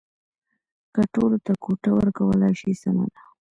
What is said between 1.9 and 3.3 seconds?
ورکولای شي سمه ده.